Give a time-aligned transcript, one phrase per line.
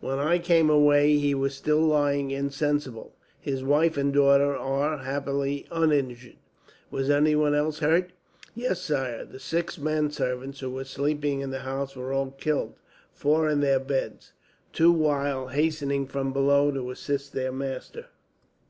[0.00, 3.16] When I came away, he was still lying insensible.
[3.40, 6.36] His wife and daughter are, happily, uninjured."
[6.90, 8.12] "Was anyone else hurt?"
[8.54, 12.74] "Yes, sire, the six menservants who were sleeping in the house were all killed
[13.14, 14.34] four in their beds,
[14.74, 18.08] two while hastening from below to assist their master."